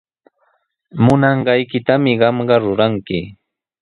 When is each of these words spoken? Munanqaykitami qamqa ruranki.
Munanqaykitami 1.03 2.11
qamqa 2.21 2.55
ruranki. 2.63 3.19